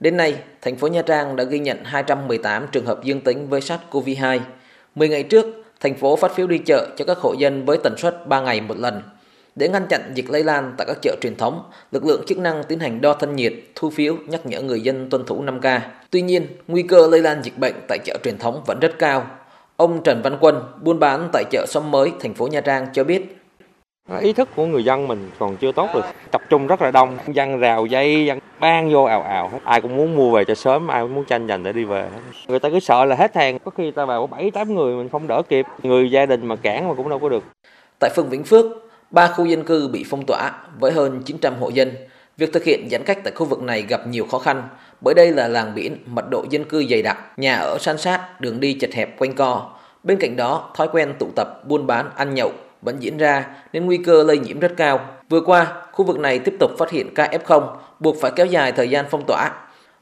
Đến 0.00 0.16
nay, 0.16 0.34
thành 0.62 0.76
phố 0.76 0.88
Nha 0.88 1.02
Trang 1.02 1.36
đã 1.36 1.44
ghi 1.44 1.58
nhận 1.58 1.84
218 1.84 2.66
trường 2.72 2.86
hợp 2.86 3.04
dương 3.04 3.20
tính 3.20 3.48
với 3.48 3.60
SARS-CoV-2. 3.60 4.38
10 4.94 5.08
ngày 5.08 5.22
trước, 5.22 5.46
thành 5.80 5.94
phố 5.94 6.16
phát 6.16 6.34
phiếu 6.34 6.46
đi 6.46 6.58
chợ 6.58 6.86
cho 6.96 7.04
các 7.04 7.18
hộ 7.18 7.34
dân 7.38 7.64
với 7.64 7.78
tần 7.84 7.94
suất 7.98 8.26
3 8.26 8.40
ngày 8.40 8.60
một 8.60 8.78
lần. 8.78 9.02
Để 9.56 9.68
ngăn 9.68 9.86
chặn 9.86 10.00
dịch 10.14 10.30
lây 10.30 10.44
lan 10.44 10.74
tại 10.78 10.86
các 10.86 10.96
chợ 11.02 11.16
truyền 11.20 11.36
thống, 11.36 11.62
lực 11.92 12.04
lượng 12.04 12.22
chức 12.26 12.38
năng 12.38 12.64
tiến 12.64 12.78
hành 12.80 13.00
đo 13.00 13.14
thân 13.14 13.36
nhiệt, 13.36 13.52
thu 13.74 13.90
phiếu, 13.90 14.16
nhắc 14.26 14.46
nhở 14.46 14.62
người 14.62 14.80
dân 14.80 15.10
tuân 15.10 15.24
thủ 15.24 15.42
5K. 15.42 15.80
Tuy 16.10 16.22
nhiên, 16.22 16.46
nguy 16.68 16.82
cơ 16.82 17.06
lây 17.06 17.22
lan 17.22 17.42
dịch 17.42 17.58
bệnh 17.58 17.74
tại 17.88 17.98
chợ 18.04 18.18
truyền 18.24 18.38
thống 18.38 18.62
vẫn 18.66 18.78
rất 18.80 18.98
cao. 18.98 19.26
Ông 19.76 20.02
Trần 20.02 20.22
Văn 20.22 20.36
Quân, 20.40 20.62
buôn 20.82 20.98
bán 20.98 21.28
tại 21.32 21.44
chợ 21.50 21.66
Xóm 21.68 21.90
Mới, 21.90 22.12
thành 22.20 22.34
phố 22.34 22.46
Nha 22.46 22.60
Trang 22.60 22.86
cho 22.92 23.04
biết, 23.04 23.39
Ý 24.20 24.32
thức 24.32 24.48
của 24.56 24.66
người 24.66 24.84
dân 24.84 25.08
mình 25.08 25.30
còn 25.38 25.56
chưa 25.56 25.72
tốt 25.72 25.88
được. 25.94 26.04
Tập 26.30 26.42
trung 26.48 26.66
rất 26.66 26.82
là 26.82 26.90
đông, 26.90 27.18
dân 27.32 27.58
rào 27.58 27.86
dây, 27.86 28.26
dân 28.26 28.38
ban 28.60 28.92
vô 28.92 29.04
ào 29.04 29.22
ào 29.22 29.48
hết. 29.48 29.58
Ai 29.64 29.80
cũng 29.80 29.96
muốn 29.96 30.16
mua 30.16 30.30
về 30.30 30.44
cho 30.44 30.54
sớm, 30.54 30.88
ai 30.88 31.02
cũng 31.02 31.14
muốn 31.14 31.24
tranh 31.24 31.48
giành 31.48 31.62
để 31.62 31.72
đi 31.72 31.84
về. 31.84 32.08
Người 32.48 32.58
ta 32.58 32.68
cứ 32.68 32.80
sợ 32.80 33.04
là 33.04 33.16
hết 33.16 33.36
hàng, 33.36 33.58
có 33.58 33.70
khi 33.70 33.90
ta 33.90 34.04
vào 34.04 34.26
7 34.26 34.50
8 34.50 34.74
người 34.74 34.96
mình 34.96 35.08
không 35.08 35.26
đỡ 35.26 35.42
kịp. 35.48 35.66
Người 35.82 36.10
gia 36.10 36.26
đình 36.26 36.46
mà 36.46 36.56
cản 36.56 36.88
mà 36.88 36.94
cũng 36.94 37.08
đâu 37.08 37.18
có 37.18 37.28
được. 37.28 37.44
Tại 37.98 38.10
phường 38.16 38.28
Vĩnh 38.28 38.44
Phước, 38.44 38.66
ba 39.10 39.28
khu 39.28 39.44
dân 39.44 39.64
cư 39.64 39.88
bị 39.92 40.04
phong 40.10 40.26
tỏa 40.26 40.52
với 40.80 40.92
hơn 40.92 41.22
900 41.24 41.54
hộ 41.60 41.68
dân. 41.68 41.92
Việc 42.36 42.52
thực 42.52 42.64
hiện 42.64 42.88
giãn 42.90 43.04
cách 43.04 43.18
tại 43.24 43.32
khu 43.36 43.46
vực 43.46 43.62
này 43.62 43.82
gặp 43.82 44.06
nhiều 44.06 44.26
khó 44.30 44.38
khăn, 44.38 44.62
bởi 45.00 45.14
đây 45.14 45.32
là 45.32 45.48
làng 45.48 45.74
biển 45.74 45.96
mật 46.06 46.30
độ 46.30 46.44
dân 46.50 46.64
cư 46.64 46.84
dày 46.90 47.02
đặc, 47.02 47.18
nhà 47.36 47.56
ở 47.56 47.78
san 47.80 47.98
sát, 47.98 48.40
đường 48.40 48.60
đi 48.60 48.74
chật 48.74 48.90
hẹp 48.94 49.18
quanh 49.18 49.34
co. 49.34 49.70
Bên 50.04 50.18
cạnh 50.20 50.36
đó, 50.36 50.70
thói 50.76 50.88
quen 50.92 51.14
tụ 51.18 51.26
tập, 51.36 51.68
buôn 51.68 51.86
bán, 51.86 52.10
ăn 52.16 52.34
nhậu 52.34 52.52
vẫn 52.82 52.96
diễn 53.00 53.16
ra 53.16 53.46
nên 53.72 53.86
nguy 53.86 53.96
cơ 53.96 54.22
lây 54.22 54.38
nhiễm 54.38 54.60
rất 54.60 54.72
cao. 54.76 55.00
Vừa 55.28 55.40
qua, 55.40 55.82
khu 55.92 56.04
vực 56.04 56.18
này 56.18 56.38
tiếp 56.38 56.54
tục 56.60 56.70
phát 56.78 56.90
hiện 56.90 57.14
ca 57.14 57.28
F0, 57.44 57.76
buộc 58.00 58.16
phải 58.20 58.32
kéo 58.36 58.46
dài 58.46 58.72
thời 58.72 58.90
gian 58.90 59.04
phong 59.10 59.24
tỏa. 59.26 59.50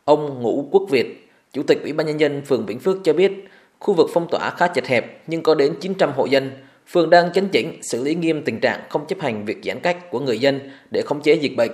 Ông 0.05 0.43
Ngũ 0.43 0.69
Quốc 0.71 0.83
Việt, 0.91 1.31
Chủ 1.53 1.63
tịch 1.63 1.83
Ủy 1.83 1.93
ban 1.93 2.07
Nhân 2.07 2.21
dân 2.21 2.43
phường 2.43 2.67
Vĩnh 2.67 2.79
Phước 2.79 2.97
cho 3.05 3.13
biết, 3.13 3.33
khu 3.79 3.95
vực 3.95 4.11
phong 4.15 4.29
tỏa 4.31 4.51
khá 4.51 4.69
chật 4.69 4.87
hẹp 4.87 5.23
nhưng 5.27 5.43
có 5.43 5.55
đến 5.55 5.75
900 5.81 6.13
hộ 6.17 6.27
dân. 6.27 6.51
Phường 6.87 7.11
đang 7.11 7.33
chấn 7.33 7.49
chỉnh 7.49 7.79
xử 7.83 8.05
lý 8.05 8.15
nghiêm 8.15 8.43
tình 8.45 8.61
trạng 8.61 8.81
không 8.89 9.07
chấp 9.07 9.21
hành 9.21 9.45
việc 9.45 9.59
giãn 9.65 9.81
cách 9.81 10.11
của 10.11 10.21
người 10.21 10.39
dân 10.39 10.61
để 10.91 11.03
khống 11.03 11.21
chế 11.21 11.35
dịch 11.35 11.57
bệnh 11.57 11.71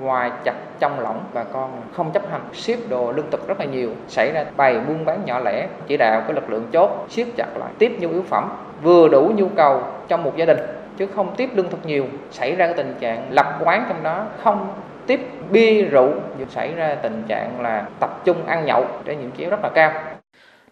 ngoài 0.00 0.30
chặt 0.44 0.54
trong 0.78 1.00
lỏng 1.00 1.24
bà 1.34 1.44
con 1.44 1.82
không 1.92 2.12
chấp 2.12 2.30
hành 2.30 2.40
ship 2.52 2.88
đồ 2.88 3.12
lương 3.12 3.30
thực 3.30 3.48
rất 3.48 3.60
là 3.60 3.64
nhiều 3.64 3.90
xảy 4.08 4.32
ra 4.32 4.44
bày 4.56 4.80
buôn 4.80 5.04
bán 5.04 5.24
nhỏ 5.24 5.40
lẻ 5.44 5.68
chỉ 5.86 5.96
đạo 5.96 6.22
cái 6.26 6.34
lực 6.34 6.50
lượng 6.50 6.66
chốt 6.72 7.06
siết 7.08 7.26
chặt 7.36 7.56
lại 7.56 7.72
tiếp 7.78 7.96
nhu 8.00 8.10
yếu 8.10 8.22
phẩm 8.22 8.50
vừa 8.82 9.08
đủ 9.08 9.32
nhu 9.36 9.48
cầu 9.48 9.82
trong 10.08 10.22
một 10.22 10.36
gia 10.36 10.44
đình 10.44 10.58
chứ 11.00 11.06
không 11.14 11.34
tiếp 11.36 11.50
lương 11.54 11.70
thực 11.70 11.86
nhiều. 11.86 12.06
Xảy 12.30 12.56
ra 12.56 12.66
cái 12.66 12.74
tình 12.76 12.94
trạng 13.00 13.26
lập 13.30 13.58
quán 13.64 13.86
trong 13.88 14.02
đó 14.02 14.26
không 14.42 14.72
tiếp 15.06 15.20
bia 15.50 15.82
rượu 15.82 16.12
xảy 16.48 16.74
ra 16.74 16.94
tình 16.94 17.22
trạng 17.28 17.60
là 17.60 17.88
tập 18.00 18.24
trung 18.24 18.46
ăn 18.46 18.66
nhậu 18.66 18.86
để 19.04 19.16
nhiễm 19.16 19.30
chéo 19.38 19.50
rất 19.50 19.60
là 19.62 19.70
cao. 19.74 19.92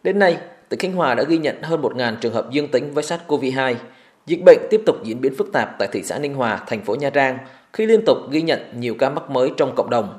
Đến 0.03 0.19
nay, 0.19 0.39
tỉnh 0.69 0.81
Khánh 0.81 0.93
Hòa 0.93 1.15
đã 1.15 1.23
ghi 1.23 1.39
nhận 1.39 1.63
hơn 1.63 1.83
1.000 1.83 2.17
trường 2.21 2.35
hợp 2.35 2.51
dương 2.51 2.69
tính 2.69 2.95
với 2.95 3.05
SARS-CoV-2. 3.05 3.75
Dịch 4.27 4.41
bệnh 4.47 4.59
tiếp 4.71 4.81
tục 4.87 4.97
diễn 5.03 5.21
biến 5.21 5.33
phức 5.39 5.53
tạp 5.53 5.79
tại 5.79 5.89
thị 5.93 6.03
xã 6.03 6.19
Ninh 6.19 6.35
Hòa, 6.35 6.59
thành 6.67 6.81
phố 6.81 6.95
Nha 6.95 7.11
Trang 7.11 7.39
khi 7.73 7.87
liên 7.87 8.05
tục 8.07 8.19
ghi 8.31 8.43
nhận 8.43 8.61
nhiều 8.77 8.95
ca 8.99 9.11
mắc 9.11 9.31
mới 9.31 9.51
trong 9.57 9.75
cộng 9.77 9.91
đồng. 9.91 10.19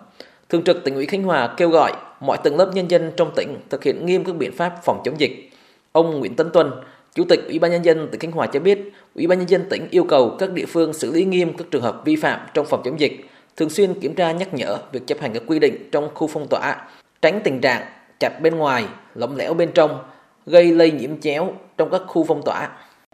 Thường 0.50 0.64
trực 0.64 0.84
tỉnh 0.84 0.96
ủy 0.96 1.06
Khánh 1.06 1.24
Hòa 1.24 1.54
kêu 1.58 1.70
gọi 1.70 1.94
mọi 2.20 2.38
tầng 2.44 2.58
lớp 2.58 2.72
nhân 2.74 2.92
dân 2.92 3.12
trong 3.18 3.32
tỉnh 3.36 3.58
thực 3.70 3.84
hiện 3.84 4.06
nghiêm 4.06 4.24
các 4.24 4.36
biện 4.36 4.52
pháp 4.52 4.74
phòng 4.84 5.02
chống 5.06 5.20
dịch. 5.20 5.50
Ông 5.92 6.20
Nguyễn 6.20 6.36
Tấn 6.36 6.50
Tuân, 6.52 6.72
Chủ 7.16 7.24
tịch 7.30 7.40
Ủy 7.48 7.60
ban 7.60 7.72
nhân 7.72 7.86
dân 7.86 8.08
tỉnh 8.12 8.20
Khánh 8.20 8.32
Hòa 8.32 8.48
cho 8.48 8.60
biết, 8.60 8.94
Ủy 9.16 9.28
ban 9.28 9.40
nhân 9.40 9.50
dân 9.50 9.66
tỉnh 9.70 9.88
yêu 9.92 10.04
cầu 10.04 10.36
các 10.40 10.52
địa 10.52 10.66
phương 10.66 10.94
xử 10.94 11.12
lý 11.12 11.26
nghiêm 11.26 11.54
các 11.58 11.68
trường 11.72 11.82
hợp 11.82 12.02
vi 12.06 12.16
phạm 12.16 12.40
trong 12.54 12.66
phòng 12.66 12.82
chống 12.86 13.00
dịch, 13.00 13.14
thường 13.58 13.70
xuyên 13.70 14.00
kiểm 14.00 14.16
tra 14.16 14.32
nhắc 14.32 14.54
nhở 14.54 14.78
việc 14.92 15.08
chấp 15.08 15.20
hành 15.20 15.34
các 15.34 15.44
quy 15.48 15.60
định 15.60 15.90
trong 15.92 16.10
khu 16.14 16.28
phong 16.28 16.48
tỏa, 16.48 16.88
tránh 17.22 17.42
tình 17.44 17.62
trạng 17.62 17.86
chặt 18.20 18.42
bên 18.42 18.56
ngoài, 18.56 18.86
lỏng 19.16 19.36
lẻo 19.36 19.54
bên 19.54 19.72
trong, 19.74 20.00
gây 20.46 20.72
lây 20.72 20.92
nhiễm 20.92 21.20
chéo 21.20 21.54
trong 21.78 21.90
các 21.90 22.02
khu 22.08 22.24
phong 22.24 22.42
tỏa. 22.46 22.70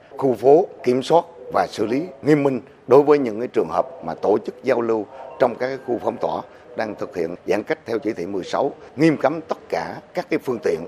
khu 0.10 0.34
phố 0.34 0.68
kiểm 0.84 1.04
soát 1.04 1.26
và 1.54 1.68
xử 1.70 1.86
lý 1.86 2.02
nghiêm 2.22 2.44
minh 2.44 2.62
đối 2.88 3.04
với 3.04 3.20
những 3.20 3.40
cái 3.40 3.48
trường 3.48 3.70
hợp 3.70 3.88
mà 4.06 4.14
tổ 4.14 4.38
chức 4.46 4.64
giao 4.64 4.82
lưu 4.82 5.06
trong 5.40 5.56
các 5.60 5.68
cái 5.68 5.78
khu 5.88 6.00
phong 6.04 6.18
tỏa 6.22 6.42
đang 6.78 6.96
thực 6.96 7.16
hiện 7.16 7.36
giãn 7.48 7.64
cách 7.64 7.80
theo 7.86 8.00
chỉ 8.00 8.14
thị 8.14 8.26
16, 8.26 8.72
nghiêm 8.96 9.18
cấm 9.18 9.40
tất 9.48 9.58
cả 9.70 10.02
các 10.14 10.28
cái 10.30 10.40
phương 10.44 10.60
tiện 10.64 10.80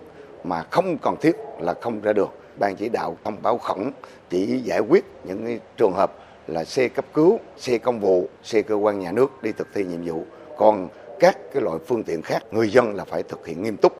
mà 0.44 0.63
không 0.72 0.97
cần 1.02 1.16
thiết 1.22 1.36
là 1.59 1.74
không 1.81 2.02
ra 2.02 2.13
được. 2.13 2.30
Ban 2.59 2.75
chỉ 2.75 2.90
đạo 2.90 3.18
thông 3.24 3.38
báo 3.41 3.57
khẩn 3.57 3.91
chỉ 4.30 4.62
giải 4.63 4.80
quyết 4.80 5.06
những 5.24 5.46
cái 5.46 5.59
trường 5.78 5.94
hợp 5.94 6.12
là 6.47 6.63
xe 6.63 6.88
cấp 6.88 7.06
cứu, 7.13 7.40
xe 7.57 7.78
công 7.78 8.00
vụ, 8.00 8.28
xe 8.44 8.62
cơ 8.62 8.75
quan 8.75 9.00
nhà 9.00 9.12
nước 9.12 9.44
đi 9.44 9.52
thực 9.52 9.68
thi 9.74 9.86
nhiệm 9.86 10.06
vụ. 10.06 10.24
Còn 10.57 10.88
các 11.19 11.38
cái 11.53 11.63
loại 11.63 11.78
phương 11.88 12.03
tiện 12.03 12.22
khác, 12.22 12.44
người 12.52 12.69
dân 12.69 12.96
là 12.96 13.03
phải 13.03 13.24
thực 13.24 13.47
hiện 13.47 13.63
nghiêm 13.63 13.78
túc 13.78 13.94